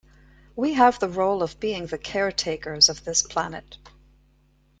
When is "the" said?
0.97-1.07, 1.85-1.99